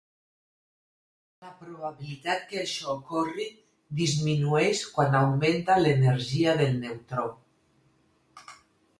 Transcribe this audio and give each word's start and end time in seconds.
La 1.47 1.51
probabilitat 1.57 2.39
que 2.53 2.57
això 2.61 2.87
ocorri 3.01 3.45
disminueix 3.99 4.81
quan 4.95 5.17
augmenta 5.19 5.75
l'energia 5.83 6.55
del 6.63 6.73
neutró. 6.87 7.27